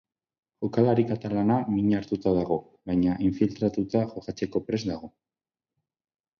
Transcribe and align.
Jokalari 0.65 1.03
katalana 1.11 1.57
min 1.73 1.91
hartuta 1.99 2.33
dago, 2.39 2.59
baina 2.93 3.19
infiltratuta 3.29 4.05
jokatzeko 4.17 4.67
prest 4.71 4.93
dago. 4.93 5.15